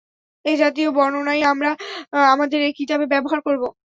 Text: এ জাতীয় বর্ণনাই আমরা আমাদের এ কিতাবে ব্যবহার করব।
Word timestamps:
এ 0.45 0.53
জাতীয় 0.61 0.89
বর্ণনাই 0.91 1.41
আমরা 1.43 1.71
আমাদের 2.33 2.59
এ 2.61 2.69
কিতাবে 2.79 3.05
ব্যবহার 3.07 3.39
করব। 3.41 3.63